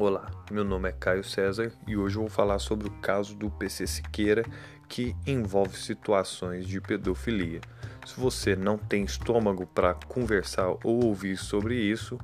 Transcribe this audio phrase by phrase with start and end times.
[0.00, 3.84] Olá, meu nome é Caio César e hoje vou falar sobre o caso do PC
[3.84, 4.44] Siqueira
[4.88, 7.60] que envolve situações de pedofilia.
[8.06, 12.16] Se você não tem estômago para conversar ou ouvir sobre isso,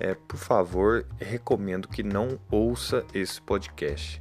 [0.00, 4.20] é, por favor, recomendo que não ouça esse podcast.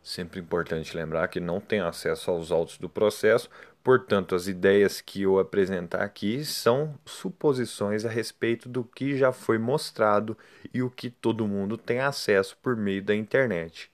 [0.00, 3.50] Sempre importante lembrar que não tem acesso aos autos do processo,
[3.84, 9.58] portanto, as ideias que eu apresentar aqui são suposições a respeito do que já foi
[9.58, 10.36] mostrado
[10.72, 13.90] e o que todo mundo tem acesso por meio da internet.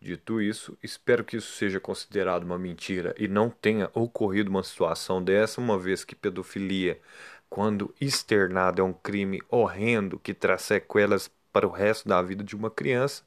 [0.00, 5.22] Dito isso, espero que isso seja considerado uma mentira e não tenha ocorrido uma situação
[5.22, 7.00] dessa, uma vez que pedofilia,
[7.48, 12.54] quando externada, é um crime horrendo que traz sequelas para o resto da vida de
[12.54, 13.22] uma criança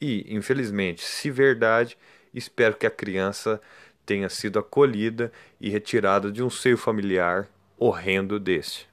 [0.00, 1.98] e, infelizmente, se verdade,
[2.32, 3.60] espero que a criança
[4.04, 7.48] tenha sido acolhida e retirada de um seio familiar
[7.78, 8.86] horrendo desse.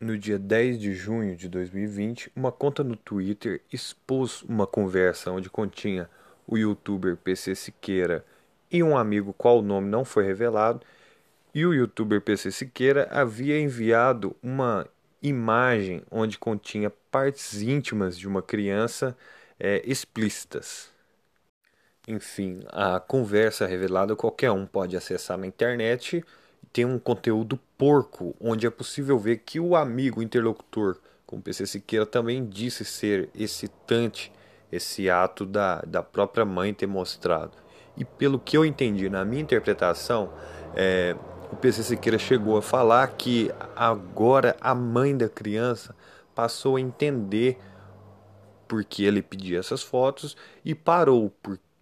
[0.00, 5.50] No dia 10 de junho de 2020, uma conta no Twitter expôs uma conversa onde
[5.50, 6.08] continha
[6.46, 8.24] o youtuber PC Siqueira
[8.70, 10.82] e um amigo qual nome não foi revelado,
[11.54, 14.86] e o youtuber PC Siqueira havia enviado uma
[15.22, 19.16] imagem onde continha partes íntimas de uma criança
[19.58, 20.92] é, explícitas.
[22.08, 26.24] Enfim, a conversa revelada qualquer um pode acessar na internet.
[26.72, 32.06] Tem um conteúdo porco, onde é possível ver que o amigo interlocutor, como PC Siqueira,
[32.06, 34.32] também disse ser excitante
[34.72, 37.52] esse ato da, da própria mãe ter mostrado.
[37.94, 40.32] E pelo que eu entendi na minha interpretação,
[40.74, 41.14] é,
[41.52, 45.94] o PC Siqueira chegou a falar que agora a mãe da criança
[46.34, 47.58] passou a entender
[48.66, 51.30] porque ele pedia essas fotos e parou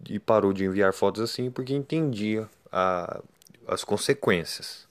[0.09, 3.21] e parou de enviar fotos assim porque entendia a,
[3.67, 4.87] as consequências.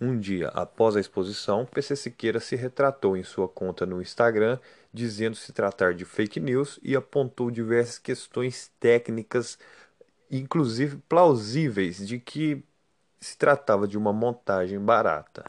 [0.00, 4.58] Um dia após a exposição, PC Siqueira se retratou em sua conta no Instagram,
[4.92, 9.58] dizendo se tratar de fake news e apontou diversas questões técnicas,
[10.30, 12.62] inclusive plausíveis, de que
[13.20, 15.44] se tratava de uma montagem barata.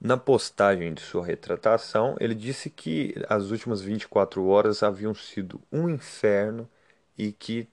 [0.00, 5.90] Na postagem de sua retratação, ele disse que as últimas 24 horas haviam sido um
[5.90, 6.66] inferno
[7.20, 7.68] e que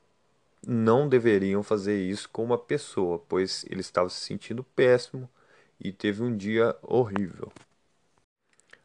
[0.66, 5.30] não deveriam fazer isso com uma pessoa, pois ele estava se sentindo péssimo
[5.80, 7.50] e teve um dia horrível.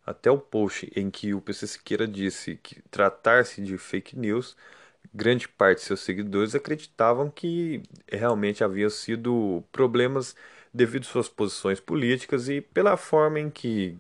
[0.07, 4.57] Até o post em que o PC Siqueira disse que tratar-se de fake news,
[5.13, 10.37] grande parte de seus seguidores acreditavam que realmente havia sido problemas
[10.73, 13.99] devido suas posições políticas e pela forma em que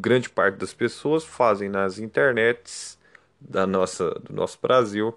[0.00, 2.98] grande parte das pessoas fazem nas internets
[3.40, 5.16] da nossa, do nosso Brasil,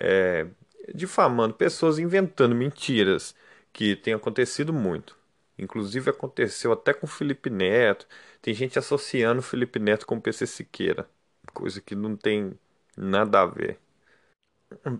[0.00, 0.46] é,
[0.94, 3.34] difamando pessoas, inventando mentiras,
[3.72, 5.16] que tem acontecido muito.
[5.58, 8.06] Inclusive aconteceu até com Felipe Neto.
[8.42, 11.08] Tem gente associando Felipe Neto com PC Siqueira,
[11.52, 12.58] coisa que não tem
[12.96, 13.78] nada a ver.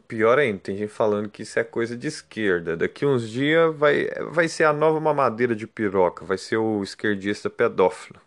[0.07, 2.77] Pior ainda, tem gente falando que isso é coisa de esquerda.
[2.77, 7.51] Daqui uns dias vai, vai ser a nova mamadeira de piroca, vai ser o esquerdista
[7.51, 8.21] pedófilo.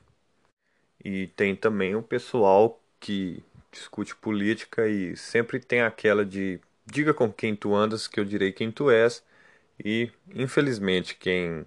[1.03, 3.43] E tem também o pessoal que
[3.79, 8.51] discute política e sempre tem aquela de diga com quem tu andas que eu direi
[8.51, 9.23] quem tu és.
[9.83, 11.65] E infelizmente quem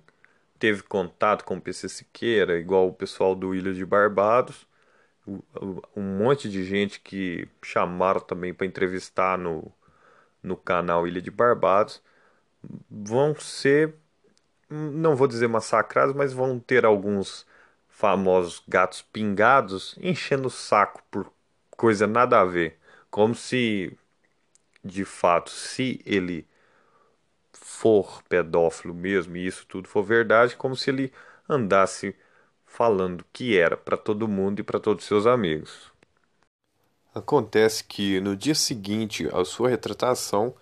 [0.59, 4.67] teve contato com o PC Siqueira, igual o pessoal do Ilha de Barbados,
[5.97, 9.73] um monte de gente que chamaram também para entrevistar no,
[10.43, 12.03] no canal Ilha de Barbados
[12.91, 13.95] vão ser,
[14.69, 17.47] não vou dizer massacrados, mas vão ter alguns
[17.89, 21.31] famosos gatos pingados enchendo o saco por
[21.81, 22.79] coisa nada a ver.
[23.11, 23.97] Como se,
[24.85, 26.47] de fato, se ele
[27.55, 31.11] for pedófilo mesmo e isso tudo for verdade, como se ele
[31.49, 32.15] andasse
[32.67, 35.91] falando que era para todo mundo e para todos seus amigos.
[37.15, 40.55] Acontece que no dia seguinte à sua retratação,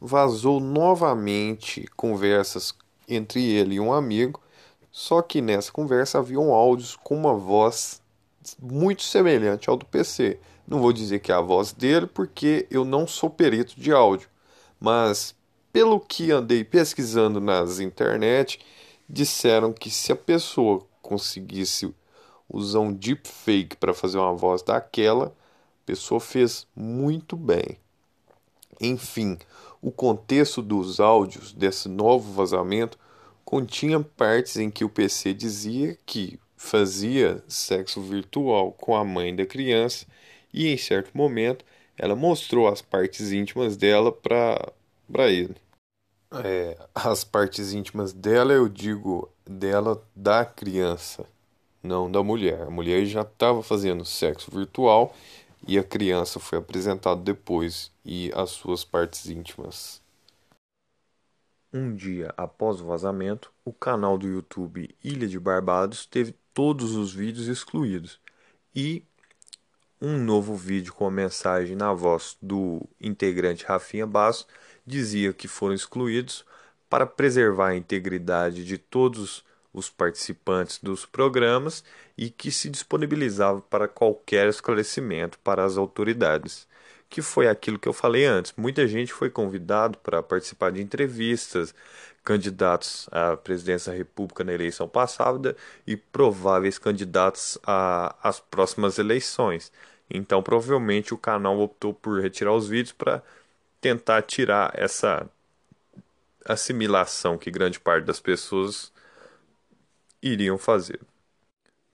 [0.00, 2.74] vazou novamente conversas
[3.06, 4.40] entre ele e um amigo,
[4.90, 8.00] só que nessa conversa haviam áudios com uma voz
[8.58, 10.40] muito semelhante ao do PC.
[10.66, 14.28] Não vou dizer que é a voz dele, porque eu não sou perito de áudio,
[14.80, 15.34] mas
[15.72, 18.60] pelo que andei pesquisando nas internet,
[19.08, 21.94] disseram que se a pessoa conseguisse
[22.48, 27.78] usar um deepfake para fazer uma voz daquela, a pessoa fez muito bem.
[28.80, 29.38] Enfim,
[29.80, 32.98] o contexto dos áudios desse novo vazamento
[33.44, 39.44] continha partes em que o PC dizia que fazia sexo virtual com a mãe da
[39.44, 40.06] criança
[40.52, 41.64] e em certo momento
[41.96, 45.56] ela mostrou as partes íntimas dela para ele.
[46.44, 51.26] É, as partes íntimas dela, eu digo dela da criança,
[51.82, 52.62] não da mulher.
[52.62, 55.14] A mulher já estava fazendo sexo virtual
[55.66, 60.00] e a criança foi apresentada depois e as suas partes íntimas.
[61.72, 67.14] Um dia após o vazamento, o canal do YouTube Ilha de Barbados teve todos os
[67.14, 68.20] vídeos excluídos
[68.74, 69.04] e
[70.02, 74.48] um novo vídeo com a mensagem na voz do integrante Rafinha Basso
[74.84, 76.44] dizia que foram excluídos
[76.90, 81.84] para preservar a integridade de todos os participantes dos programas
[82.18, 86.66] e que se disponibilizava para qualquer esclarecimento para as autoridades.
[87.08, 88.52] Que foi aquilo que eu falei antes.
[88.56, 91.74] Muita gente foi convidado para participar de entrevistas,
[92.24, 99.72] candidatos à presidência da República na eleição passada e prováveis candidatos às próximas eleições.
[100.08, 103.22] Então, provavelmente o canal optou por retirar os vídeos para
[103.80, 105.28] tentar tirar essa
[106.44, 108.92] assimilação que grande parte das pessoas
[110.22, 111.00] iriam fazer.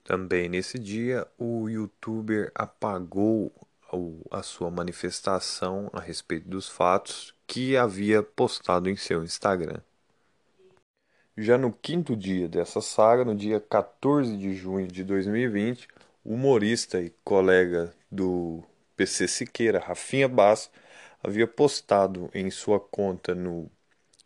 [0.03, 3.51] Também nesse dia, o youtuber apagou
[4.29, 9.79] a sua manifestação a respeito dos fatos que havia postado em seu Instagram.
[11.41, 15.87] Já no quinto dia dessa saga, no dia 14 de junho de 2020,
[16.21, 18.61] o humorista e colega do
[18.97, 20.69] PC Siqueira, Rafinha Bass,
[21.23, 23.71] havia postado em sua conta no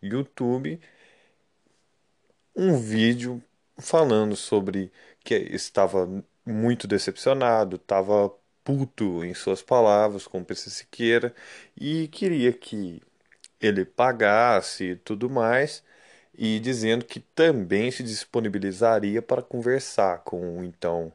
[0.01, 0.81] YouTube
[2.55, 3.43] um vídeo
[3.77, 4.91] falando sobre
[5.23, 6.09] que estava
[6.43, 8.31] muito decepcionado, estava
[8.63, 11.31] puto em suas palavras com o PC Siqueira
[11.79, 13.01] e queria que
[13.61, 15.83] ele pagasse e tudo mais,
[16.37, 21.11] e dizendo que também se disponibilizaria para conversar com o então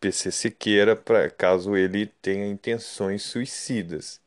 [0.00, 4.20] PC Siqueira, pra, caso ele tenha intenções suicidas.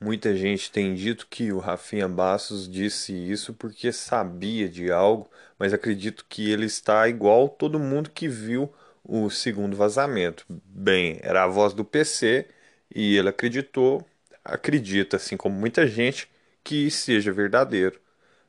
[0.00, 5.28] Muita gente tem dito que o Rafinha Bassos disse isso porque sabia de algo,
[5.58, 8.72] mas acredito que ele está igual todo mundo que viu
[9.04, 10.44] o segundo vazamento.
[10.48, 12.46] Bem, era a voz do PC
[12.94, 14.06] e ele acreditou,
[14.44, 16.28] acredita, assim como muita gente,
[16.62, 18.00] que seja verdadeiro,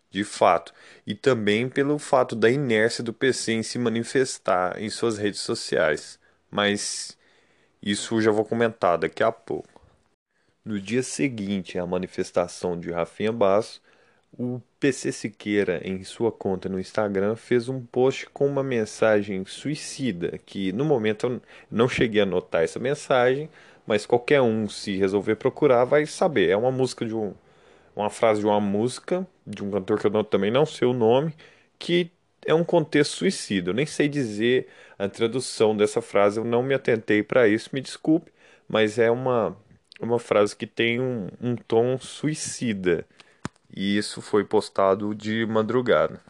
[0.10, 0.74] de fato.
[1.06, 6.20] E também pelo fato da inércia do PC em se manifestar em suas redes sociais.
[6.52, 7.18] Mas
[7.82, 9.82] isso já vou comentar daqui a pouco.
[10.66, 13.82] No dia seguinte à manifestação de Rafinha Basso,
[14.38, 20.38] o PC Siqueira, em sua conta no Instagram, fez um post com uma mensagem suicida,
[20.46, 21.42] que no momento eu
[21.72, 23.50] não cheguei a notar essa mensagem,
[23.88, 26.50] mas qualquer um, se resolver procurar, vai saber.
[26.50, 27.34] É uma música de um,
[27.96, 30.94] uma frase de uma música de um cantor que eu não, também não sei o
[30.94, 31.34] nome,
[31.78, 32.12] que
[32.46, 33.72] é um contexto suicida.
[33.72, 34.68] Eu nem sei dizer
[34.98, 38.32] a tradução dessa frase, eu não me atentei para isso, me desculpe,
[38.68, 39.58] mas é uma
[40.00, 43.06] uma frase que tem um, um tom suicida.
[43.76, 46.22] E isso foi postado de madrugada.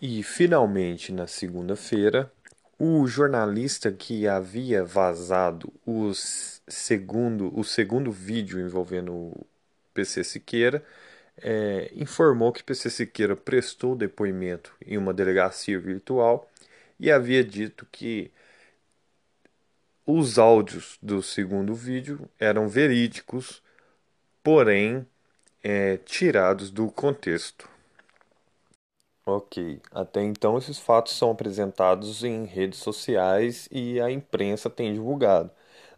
[0.00, 2.30] E finalmente, na segunda-feira,
[2.78, 9.46] o jornalista que havia vazado os segundo, o segundo vídeo envolvendo o
[9.92, 10.84] PC Siqueira
[11.42, 16.48] é, informou que PC Siqueira prestou depoimento em uma delegacia virtual
[16.98, 18.30] e havia dito que
[20.06, 23.62] os áudios do segundo vídeo eram verídicos,
[24.42, 25.06] porém
[25.62, 27.68] é, tirados do contexto.
[29.26, 35.50] Ok, até então esses fatos são apresentados em redes sociais e a imprensa tem divulgado.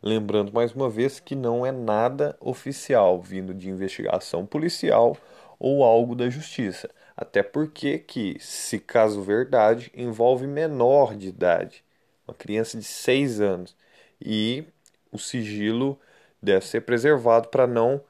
[0.03, 5.17] Lembrando mais uma vez que não é nada oficial vindo de investigação policial
[5.61, 6.91] ou algo da justiça.
[7.17, 11.85] Até porque que, se caso verdade, envolve menor de idade,
[12.27, 13.77] uma criança de 6 anos
[14.21, 14.65] e
[15.13, 16.01] o sigilo
[16.43, 18.03] deve ser preservado para não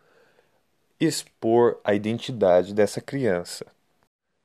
[1.00, 3.66] expor a identidade dessa criança.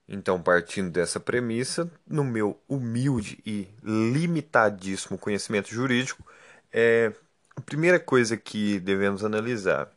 [0.07, 6.23] Então, partindo dessa premissa, no meu humilde e limitadíssimo conhecimento jurídico,
[6.71, 7.11] é
[7.55, 9.91] a primeira coisa que devemos analisar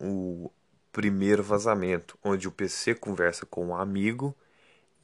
[0.00, 0.50] o
[0.92, 4.36] primeiro vazamento, onde o PC conversa com um amigo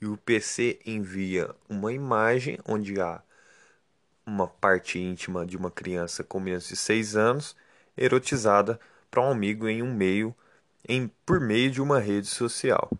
[0.01, 3.21] e o PC envia uma imagem onde há
[4.25, 7.57] uma parte íntima de uma criança com menos de 6 anos
[7.97, 8.79] erotizada
[9.11, 10.35] para um amigo em um meio
[10.87, 12.91] em por meio de uma rede social.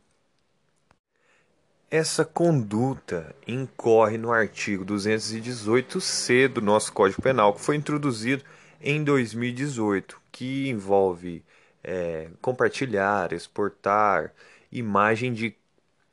[1.91, 8.45] Essa conduta incorre no artigo 218-C do nosso Código Penal, que foi introduzido
[8.81, 11.43] em 2018, que envolve
[11.89, 14.35] é, compartilhar, exportar
[14.73, 15.57] imagem de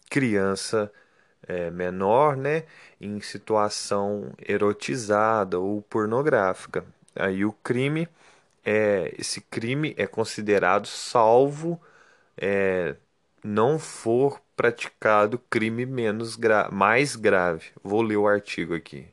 [0.10, 0.92] criança
[1.48, 2.66] é, menor, né,
[3.02, 6.86] em situação erotizada ou pornográfica.
[7.16, 8.08] Aí o crime
[8.66, 11.82] é esse crime é considerado salvo
[12.38, 12.96] é,
[13.44, 17.72] não for praticado crime menos gra mais grave.
[17.84, 19.08] Vou ler o artigo aqui.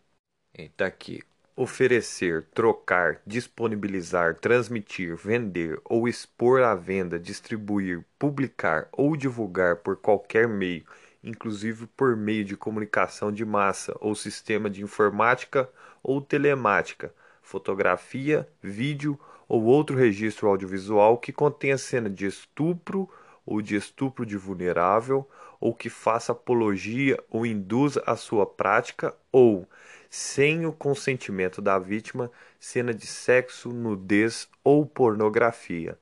[0.55, 1.23] Está aqui.
[1.55, 10.49] Oferecer, trocar, disponibilizar, transmitir, vender ou expor à venda, distribuir, publicar ou divulgar por qualquer
[10.49, 10.83] meio,
[11.23, 15.69] inclusive por meio de comunicação de massa ou sistema de informática
[16.03, 23.07] ou telemática, fotografia, vídeo ou outro registro audiovisual que contenha cena de estupro
[23.45, 25.29] ou de estupro de vulnerável,
[25.61, 29.69] ou que faça apologia ou induza a sua prática, ou,
[30.15, 35.99] sem o consentimento da vítima, cena de sexo, nudez ou pornografia.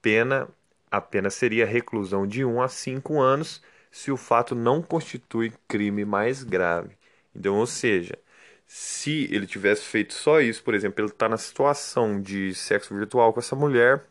[0.00, 0.48] Pena,
[0.90, 6.06] a pena seria reclusão de 1 a 5 anos se o fato não constitui crime
[6.06, 6.96] mais grave.
[7.36, 8.18] Então, ou seja,
[8.66, 13.30] se ele tivesse feito só isso, por exemplo, ele está na situação de sexo virtual
[13.30, 14.06] com essa mulher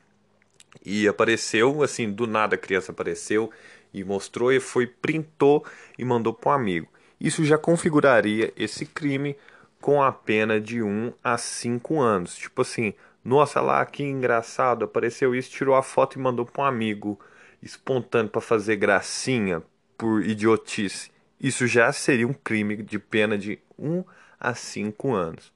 [0.86, 3.52] e apareceu, assim, do nada a criança apareceu
[3.92, 5.66] e mostrou e foi, printou
[5.98, 6.99] e mandou para um amigo.
[7.20, 9.36] Isso já configuraria esse crime
[9.82, 12.36] com a pena de 1 a 5 anos.
[12.36, 16.66] Tipo assim, nossa lá, que engraçado, apareceu isso, tirou a foto e mandou para um
[16.66, 17.20] amigo
[17.62, 19.62] espontâneo para fazer gracinha
[19.98, 21.12] por idiotice.
[21.40, 24.04] Isso já seria um crime de pena de 1
[24.40, 25.52] a 5 anos.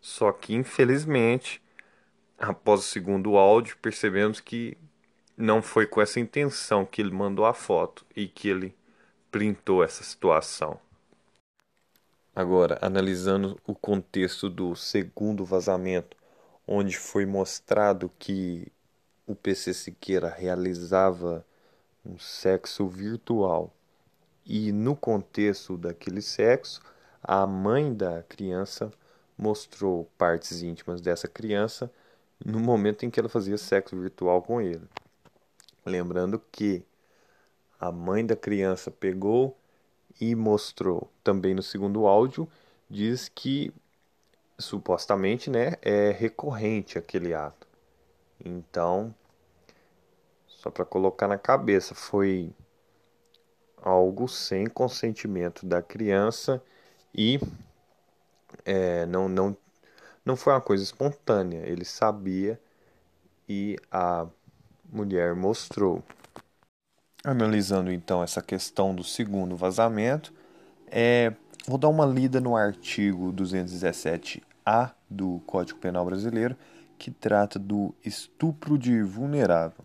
[0.00, 1.62] Só que, infelizmente,
[2.38, 4.76] após o segundo áudio, percebemos que
[5.36, 8.74] não foi com essa intenção que ele mandou a foto e que ele
[9.34, 10.78] printou essa situação.
[12.36, 16.16] Agora, analisando o contexto do segundo vazamento,
[16.64, 18.70] onde foi mostrado que
[19.26, 21.44] o PC Siqueira realizava
[22.06, 23.74] um sexo virtual
[24.46, 26.80] e no contexto daquele sexo,
[27.20, 28.88] a mãe da criança
[29.36, 31.90] mostrou partes íntimas dessa criança
[32.38, 34.86] no momento em que ela fazia sexo virtual com ele.
[35.84, 36.84] Lembrando que
[37.84, 39.56] a mãe da criança pegou
[40.18, 42.48] e mostrou também no segundo áudio,
[42.88, 43.72] diz que
[44.58, 47.66] supostamente né, é recorrente aquele ato.
[48.42, 49.14] Então,
[50.46, 52.50] só para colocar na cabeça, foi
[53.82, 56.62] algo sem consentimento da criança
[57.14, 57.38] e
[58.64, 59.54] é, não, não
[60.24, 62.58] não foi uma coisa espontânea, ele sabia
[63.46, 64.26] e a
[64.90, 66.02] mulher mostrou.
[67.24, 70.30] Analisando então essa questão do segundo vazamento,
[70.88, 71.32] é,
[71.66, 76.54] vou dar uma lida no artigo 217A do Código Penal Brasileiro,
[76.98, 79.82] que trata do estupro de vulnerável.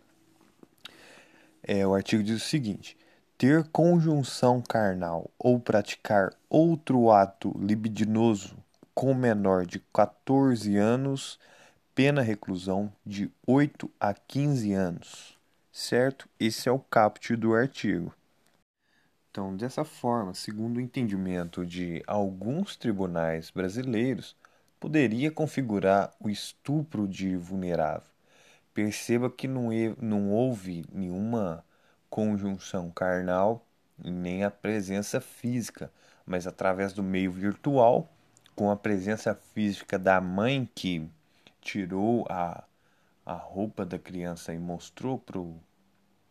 [1.64, 2.98] É, o artigo diz o seguinte:
[3.38, 8.58] ter conjunção carnal ou praticar outro ato libidinoso
[8.94, 11.40] com menor de 14 anos,
[11.96, 15.39] pena reclusão de 8 a 15 anos.
[15.80, 16.28] Certo?
[16.38, 18.14] Esse é o caput do artigo.
[19.32, 24.36] Então, dessa forma, segundo o entendimento de alguns tribunais brasileiros,
[24.78, 28.12] poderia configurar o estupro de vulnerável.
[28.74, 29.70] Perceba que não,
[30.02, 31.64] não houve nenhuma
[32.10, 33.66] conjunção carnal
[33.98, 35.90] nem a presença física,
[36.26, 38.12] mas através do meio virtual
[38.54, 41.10] com a presença física da mãe que
[41.62, 42.66] tirou a,
[43.26, 45.58] a roupa da criança e mostrou para o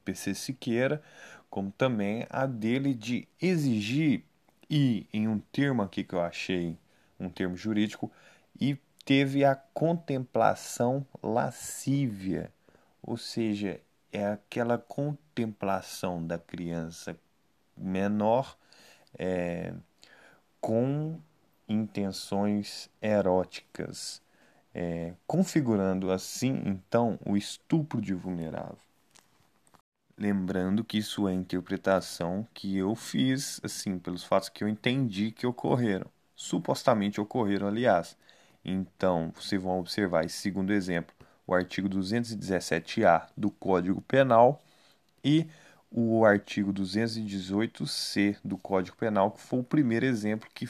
[0.09, 1.03] PC Siqueira,
[1.51, 4.25] como também a dele de exigir
[4.71, 6.79] e em um termo aqui que eu achei
[7.21, 8.11] um termo jurídico
[8.59, 12.51] e teve a contemplação lascívia,
[13.03, 17.15] ou seja, é aquela contemplação da criança
[17.77, 18.57] menor
[19.19, 19.75] é,
[20.59, 21.21] com
[21.69, 24.23] intenções eróticas,
[24.75, 28.88] é, configurando assim então o estupro de vulnerável.
[30.19, 35.47] Lembrando que isso é interpretação que eu fiz, assim, pelos fatos que eu entendi que
[35.47, 36.11] ocorreram.
[36.35, 38.17] Supostamente ocorreram, aliás.
[38.65, 41.15] Então, vocês vão observar esse segundo exemplo,
[41.47, 44.61] o artigo 217-A do Código Penal
[45.25, 45.47] e
[45.91, 50.69] o artigo 218-C do Código Penal, que foi o primeiro exemplo que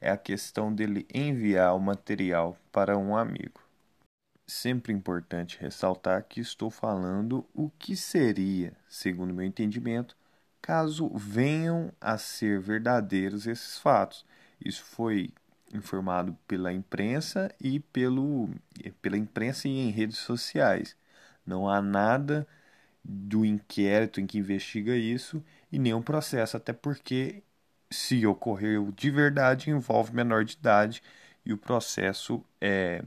[0.00, 3.63] é a questão dele enviar o material para um amigo.
[4.46, 10.16] Sempre importante ressaltar que estou falando o que seria, segundo meu entendimento,
[10.60, 14.24] caso venham a ser verdadeiros esses fatos.
[14.62, 15.32] Isso foi
[15.72, 18.50] informado pela imprensa e pelo,
[19.00, 20.96] pela imprensa e em redes sociais.
[21.46, 22.46] Não há nada
[23.04, 27.42] do inquérito em que investiga isso e nenhum processo, até porque
[27.90, 31.02] se ocorreu de verdade, envolve menor de idade
[31.44, 33.02] e o processo é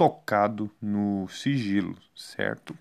[0.00, 2.74] tocado no sigilo, certo?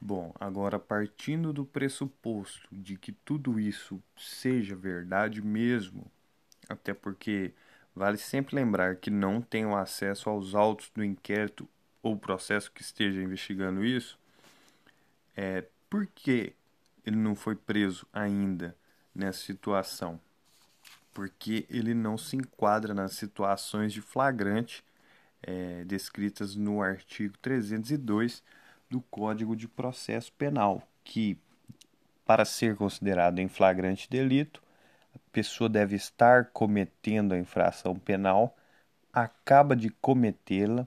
[0.00, 6.08] Bom, agora partindo do pressuposto de que tudo isso seja verdade mesmo,
[6.68, 7.52] até porque
[7.92, 11.68] vale sempre lembrar que não tenho acesso aos autos do inquérito
[12.00, 14.16] ou processo que esteja investigando isso,
[15.36, 16.54] é, por que
[17.04, 18.76] ele não foi preso ainda
[19.12, 20.20] nessa situação?
[21.12, 24.84] Porque ele não se enquadra nas situações de flagrante
[25.42, 28.42] é, descritas no artigo 302
[28.88, 31.38] do Código de Processo Penal, que,
[32.24, 34.62] para ser considerado em flagrante delito,
[35.14, 38.56] a pessoa deve estar cometendo a infração penal,
[39.12, 40.86] acaba de cometê-la,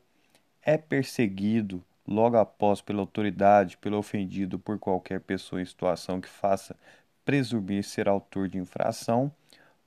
[0.61, 6.75] é perseguido logo após pela autoridade, pelo ofendido por qualquer pessoa em situação que faça
[7.25, 9.31] presumir ser autor de infração,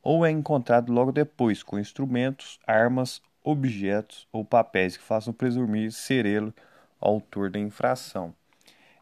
[0.03, 6.27] ou é encontrado logo depois com instrumentos, armas, objetos ou papéis que façam presumir ser
[6.27, 6.53] ele
[7.01, 8.35] autor da infração.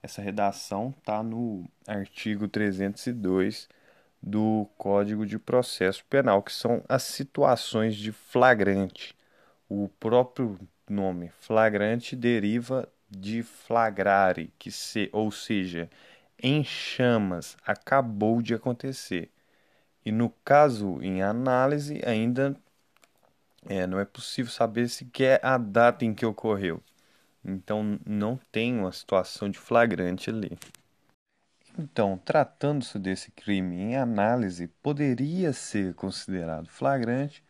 [0.03, 3.71] Essa redação está no artigo 302
[4.23, 9.17] do Código de Processo Penal, que são as situações de flagrante.
[9.67, 15.89] O próprio nome flagrante deriva de flagrare, que se, ou seja,
[16.39, 19.31] em chamas, acabou de acontecer.
[20.05, 22.55] E no caso em análise, ainda
[23.67, 26.83] é, não é possível saber sequer a data em que ocorreu.
[27.45, 30.57] Então não tem uma situação de flagrante ali.
[31.77, 37.43] Então, tratando-se desse crime em análise, poderia ser considerado flagrante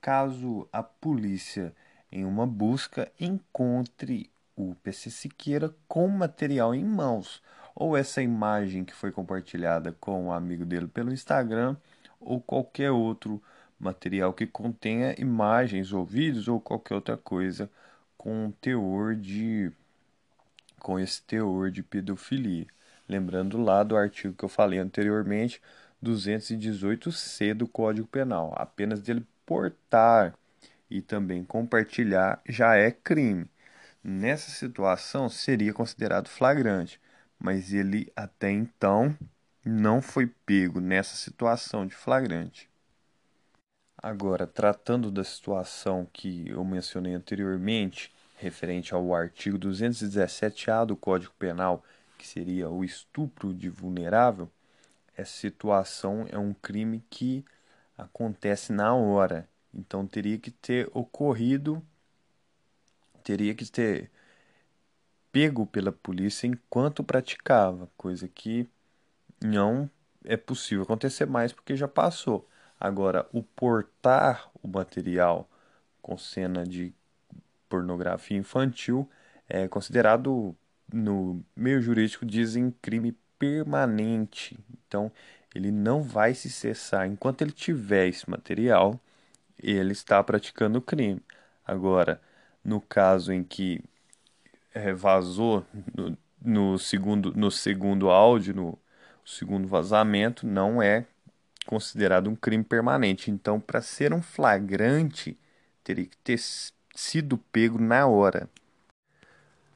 [0.00, 1.74] caso a polícia,
[2.10, 7.42] em uma busca, encontre o PC Siqueira com material em mãos,
[7.74, 11.76] ou essa imagem que foi compartilhada com o um amigo dele pelo Instagram,
[12.20, 13.40] ou qualquer outro
[13.78, 17.70] material que contenha imagens ou vídeos ou qualquer outra coisa
[18.16, 19.72] com teor de
[20.80, 22.66] com esse teor de pedofilia.
[23.08, 25.60] Lembrando lá do artigo que eu falei anteriormente,
[26.02, 30.34] 218C do Código Penal, apenas dele portar
[30.90, 33.46] e também compartilhar já é crime.
[34.02, 37.00] Nessa situação seria considerado flagrante,
[37.38, 39.16] mas ele até então
[39.64, 42.67] não foi pego nessa situação de flagrante.
[44.00, 51.84] Agora, tratando da situação que eu mencionei anteriormente, referente ao artigo 217-A do Código Penal,
[52.16, 54.48] que seria o estupro de vulnerável,
[55.16, 57.44] essa situação é um crime que
[57.96, 59.48] acontece na hora.
[59.74, 61.82] Então teria que ter ocorrido,
[63.24, 64.12] teria que ter
[65.32, 68.68] pego pela polícia enquanto praticava, coisa que
[69.42, 69.90] não
[70.24, 72.48] é possível acontecer mais porque já passou.
[72.80, 75.48] Agora, o portar o material
[76.00, 76.92] com cena de
[77.68, 79.08] pornografia infantil
[79.48, 80.56] é considerado
[80.92, 84.58] no meio jurídico dizem crime permanente.
[84.86, 85.12] Então,
[85.54, 88.98] ele não vai se cessar enquanto ele tiver esse material,
[89.62, 91.22] ele está praticando o crime.
[91.66, 92.20] Agora,
[92.64, 93.82] no caso em que
[94.74, 95.64] é, vazou
[95.94, 98.78] no, no, segundo no segundo áudio, no
[99.24, 101.06] segundo vazamento, não é
[101.68, 103.30] considerado um crime permanente.
[103.30, 105.36] Então, para ser um flagrante,
[105.84, 106.40] teria que ter
[106.94, 108.48] sido pego na hora.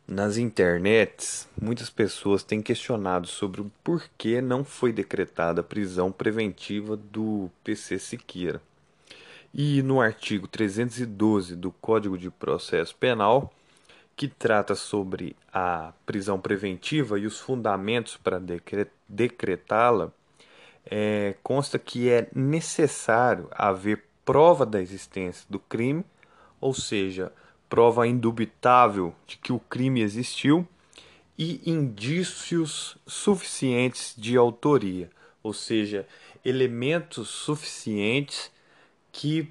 [0.09, 6.97] Nas internets, muitas pessoas têm questionado sobre o porquê não foi decretada a prisão preventiva
[6.97, 8.63] do PC Siqueira.
[9.53, 13.53] E no artigo 312 do Código de Processo Penal,
[14.17, 18.41] que trata sobre a prisão preventiva e os fundamentos para
[19.07, 20.11] decretá-la,
[20.87, 26.05] é, consta que é necessário haver prova da existência do crime,
[26.61, 27.33] ou seja,
[27.69, 30.67] prova indubitável de que o crime existiu
[31.39, 35.11] e indícios suficientes de autoria,
[35.43, 36.07] ou seja,
[36.45, 38.51] elementos suficientes
[39.11, 39.49] que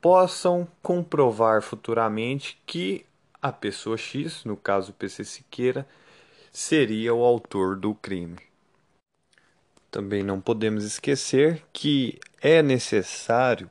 [0.00, 3.04] possam comprovar futuramente que
[3.42, 5.86] a pessoa X, no caso o PC Siqueira,
[6.52, 8.49] seria o autor do crime.
[9.90, 13.68] Também não podemos esquecer que é necessário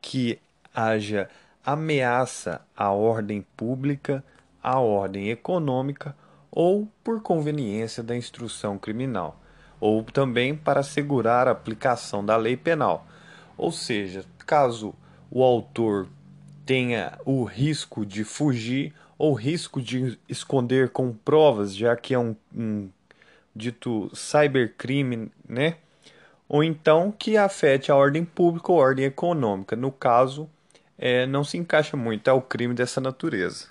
[0.00, 0.38] que
[0.74, 1.28] haja
[1.64, 4.24] ameaça à ordem pública,
[4.62, 6.16] à ordem econômica
[6.50, 9.40] ou por conveniência da instrução criminal,
[9.80, 13.06] ou também para assegurar a aplicação da lei penal.
[13.56, 14.94] Ou seja, caso
[15.30, 16.08] o autor
[16.64, 22.34] tenha o risco de fugir ou risco de esconder com provas, já que é um,
[22.54, 22.88] um
[23.54, 25.76] dito cybercrime, né?
[26.48, 29.76] Ou então que afete a ordem pública ou ordem econômica.
[29.76, 30.48] No caso,
[30.98, 33.68] é, não se encaixa muito ao crime dessa natureza.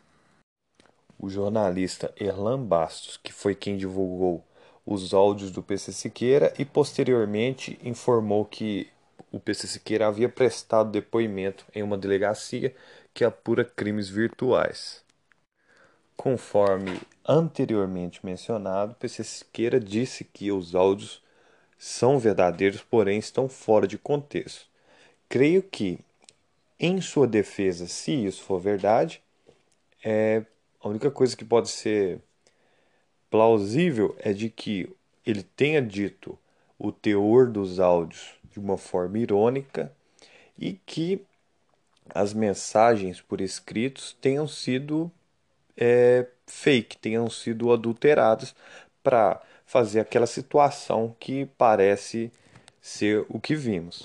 [1.17, 4.43] o jornalista Erlan Bastos, que foi quem divulgou
[4.85, 8.89] os áudios do PC Siqueira e posteriormente informou que
[9.31, 12.73] o PC Siqueira havia prestado depoimento em uma delegacia
[13.13, 15.03] que apura crimes virtuais.
[16.15, 21.21] Conforme anteriormente mencionado, PC Siqueira disse que os áudios
[21.77, 24.65] são verdadeiros, porém estão fora de contexto.
[25.29, 25.99] Creio que,
[26.79, 29.21] em sua defesa, se isso for verdade,
[30.03, 30.43] é
[30.81, 32.19] a única coisa que pode ser
[33.29, 34.89] plausível é de que
[35.23, 36.35] ele tenha dito
[36.79, 39.93] o teor dos áudios de uma forma irônica
[40.57, 41.23] e que
[42.09, 45.11] as mensagens por escritos tenham sido
[45.79, 48.53] é, fake, tenham sido adulteradas
[49.01, 52.31] para fazer aquela situação que parece
[52.81, 54.03] ser o que vimos.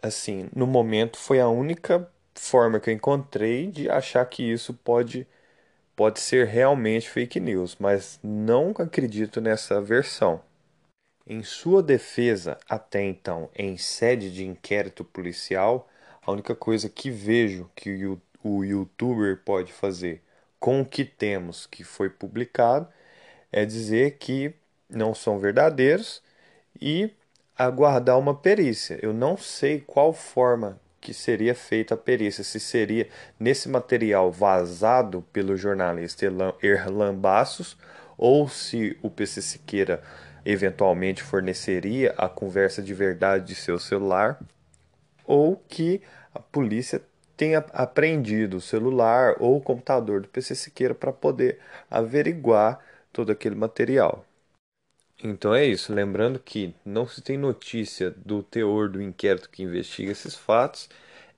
[0.00, 5.26] Assim, no momento foi a única forma que eu encontrei de achar que isso pode
[5.96, 10.40] pode ser realmente fake news, mas não acredito nessa versão.
[11.26, 15.88] Em sua defesa, até então, em sede de inquérito policial,
[16.22, 18.06] a única coisa que vejo que
[18.42, 20.22] o, youtuber pode fazer
[20.64, 22.88] com o que temos que foi publicado
[23.52, 24.54] é dizer que
[24.88, 26.22] não são verdadeiros
[26.80, 27.10] e
[27.54, 28.98] aguardar uma perícia.
[29.02, 33.06] Eu não sei qual forma que seria feita a perícia, se seria
[33.38, 36.24] nesse material vazado pelo jornalista
[36.62, 37.76] Erlan Bassos
[38.16, 40.02] ou se o PC Siqueira
[40.46, 44.40] eventualmente forneceria a conversa de verdade de seu celular
[45.26, 46.00] ou que
[46.34, 47.02] a polícia
[47.36, 52.80] tenha apreendido o celular ou o computador do PC Siqueira para poder averiguar
[53.12, 54.24] todo aquele material.
[55.22, 55.92] Então é isso.
[55.92, 60.88] Lembrando que não se tem notícia do teor do inquérito que investiga esses fatos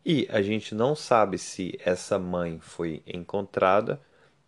[0.04, 4.00] e a gente não sabe se essa mãe foi encontrada,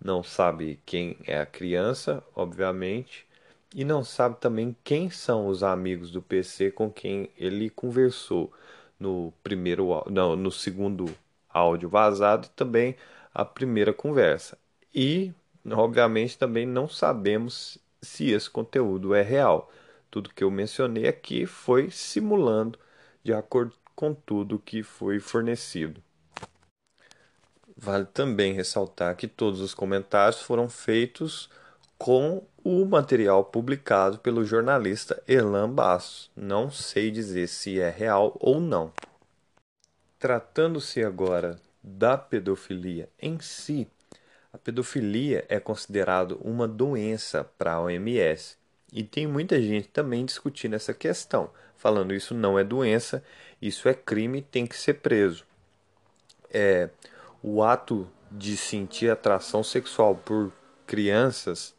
[0.02, 3.26] não sabe quem é a criança, obviamente,
[3.74, 8.52] e não sabe também quem são os amigos do PC com quem ele conversou
[8.98, 11.06] no primeiro, não, no segundo
[11.48, 12.96] áudio vazado e também
[13.34, 14.58] a primeira conversa.
[14.94, 15.32] E,
[15.70, 19.70] obviamente, também não sabemos se esse conteúdo é real.
[20.10, 22.78] Tudo que eu mencionei aqui foi simulando
[23.22, 26.02] de acordo com tudo que foi fornecido.
[27.76, 31.48] Vale também ressaltar que todos os comentários foram feitos
[31.96, 36.30] com o material publicado pelo jornalista Erlan Bastos.
[36.36, 38.92] Não sei dizer se é real ou não.
[40.18, 43.86] Tratando-se agora da pedofilia em si,
[44.52, 48.56] a pedofilia é considerado uma doença para a OMS
[48.92, 53.22] e tem muita gente também discutindo essa questão, falando isso não é doença,
[53.62, 55.46] isso é crime, tem que ser preso.
[56.50, 56.88] É,
[57.40, 60.52] o ato de sentir atração sexual por
[60.84, 61.76] crianças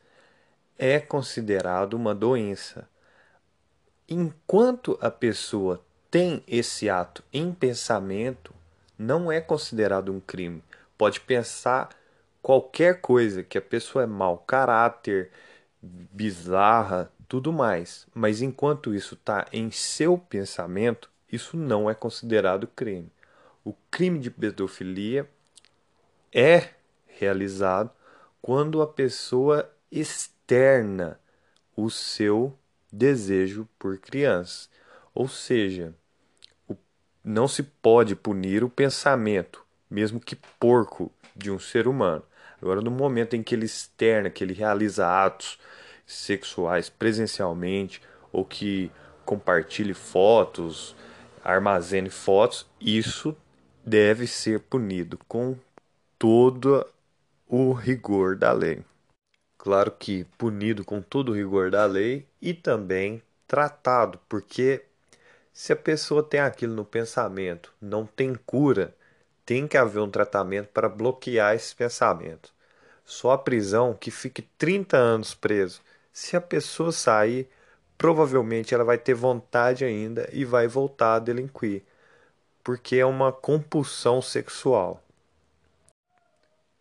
[0.77, 2.87] é considerado uma doença.
[4.07, 8.53] Enquanto a pessoa tem esse ato em pensamento,
[8.97, 10.63] não é considerado um crime.
[10.97, 11.89] Pode pensar
[12.41, 15.31] qualquer coisa, que a pessoa é mau caráter,
[15.81, 18.07] bizarra, tudo mais.
[18.13, 23.11] Mas enquanto isso está em seu pensamento, isso não é considerado crime.
[23.63, 25.29] O crime de pedofilia
[26.33, 26.69] é
[27.05, 27.91] realizado
[28.41, 31.19] quando a pessoa externa
[31.75, 32.57] o seu
[32.91, 34.69] desejo por crianças.
[35.19, 35.93] Ou seja,
[37.21, 42.23] não se pode punir o pensamento, mesmo que porco, de um ser humano.
[42.61, 45.59] Agora, no momento em que ele externa, que ele realiza atos
[46.07, 48.01] sexuais presencialmente
[48.31, 48.89] ou que
[49.25, 50.95] compartilhe fotos,
[51.43, 53.35] armazene fotos, isso
[53.85, 55.57] deve ser punido com
[56.17, 56.85] todo
[57.45, 58.85] o rigor da lei.
[59.57, 64.85] Claro que punido com todo o rigor da lei e também tratado, porque
[65.59, 68.95] se a pessoa tem aquilo no pensamento, não tem cura,
[69.45, 72.53] tem que haver um tratamento para bloquear esse pensamento.
[73.03, 75.81] Só a prisão que fique 30 anos preso.
[76.13, 77.49] Se a pessoa sair,
[77.97, 81.83] provavelmente ela vai ter vontade ainda e vai voltar a delinquir,
[82.63, 85.03] porque é uma compulsão sexual.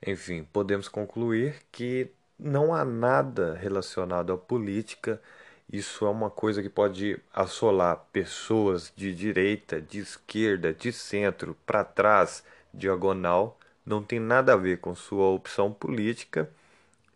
[0.06, 5.20] Enfim, podemos concluir que não há nada relacionado à política.
[5.70, 11.84] Isso é uma coisa que pode assolar pessoas de direita, de esquerda, de centro, para
[11.84, 16.50] trás diagonal, não tem nada a ver com sua opção política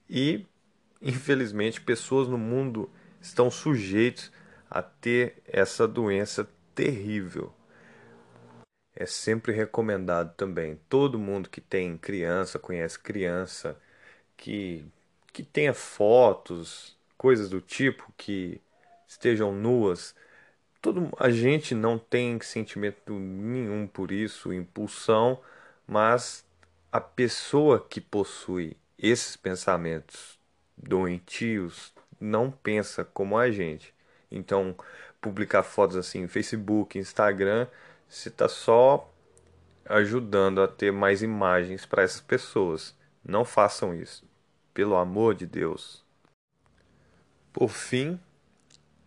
[0.09, 0.47] e,
[1.01, 4.33] infelizmente, pessoas no mundo estão sujeitos
[4.71, 7.53] a ter essa doença terrível.
[8.95, 10.79] É sempre recomendado também.
[10.89, 13.79] Todo mundo que tem criança, conhece criança,
[14.37, 14.85] que,
[15.33, 18.61] que tenha fotos, coisas do tipo, que
[19.07, 20.13] estejam nuas.
[20.81, 25.41] Todo, a gente não tem sentimento nenhum por isso, impulsão,
[25.87, 26.45] mas
[26.91, 30.37] a pessoa que possui esses pensamentos
[30.77, 33.95] doentios não pensa como a gente.
[34.29, 34.75] Então,
[35.21, 37.69] publicar fotos assim, Facebook, Instagram,
[38.09, 39.09] você está só
[39.85, 42.97] ajudando a ter mais imagens para essas pessoas.
[43.25, 44.29] Não façam isso,
[44.75, 46.05] pelo amor de Deus.
[47.53, 48.19] Por fim,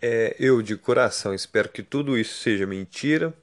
[0.01, 3.33] é, eu de coração espero que tudo isso seja mentira,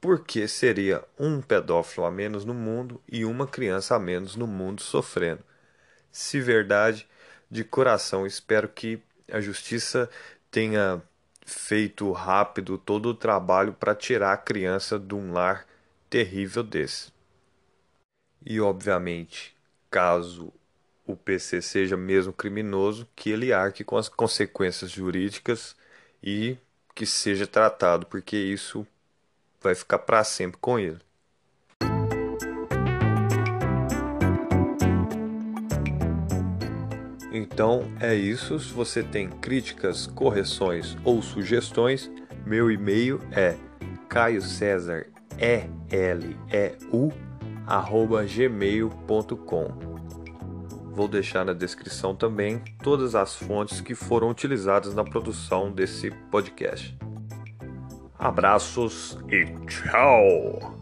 [0.00, 4.82] porque seria um pedófilo a menos no mundo e uma criança a menos no mundo
[4.82, 5.44] sofrendo.
[6.10, 7.06] Se verdade,
[7.50, 10.10] de coração espero que a justiça
[10.50, 11.02] tenha
[11.46, 15.66] feito rápido todo o trabalho para tirar a criança de um lar
[16.08, 17.12] terrível desse.
[18.44, 19.54] E obviamente,
[19.90, 20.52] caso
[21.12, 25.76] o PC seja mesmo criminoso, que ele arque com as consequências jurídicas
[26.22, 26.56] e
[26.94, 28.86] que seja tratado, porque isso
[29.60, 31.00] vai ficar para sempre com ele.
[37.32, 38.58] Então é isso.
[38.58, 42.10] Se você tem críticas, correções ou sugestões,
[42.44, 43.56] meu e-mail é
[44.08, 45.06] caio césar
[45.38, 47.12] e l e u
[47.66, 49.89] arroba gmail.com.
[50.92, 56.98] Vou deixar na descrição também todas as fontes que foram utilizadas na produção desse podcast.
[58.18, 60.78] Abraços e tchau!